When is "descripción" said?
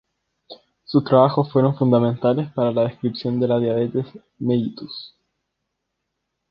2.87-3.39